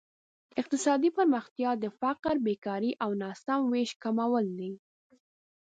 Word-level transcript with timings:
اقتصادي 0.61 1.09
پرمختیا 1.17 1.69
د 1.83 1.85
فقر، 1.99 2.35
بېکارۍ 2.45 2.91
او 3.03 3.09
ناسم 3.21 3.61
ویش 3.71 3.91
کمول 4.03 4.45
دي. 4.59 4.71